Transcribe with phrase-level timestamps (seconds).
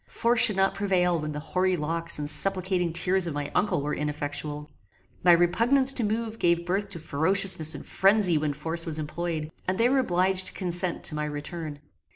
[0.07, 3.93] Force should not prevail when the hoary locks and supplicating tears of my uncle were
[3.93, 4.67] ineffectual.
[5.23, 9.77] My repugnance to move gave birth to ferociousness and phrenzy when force was employed, and
[9.77, 11.81] they were obliged to consent to my return.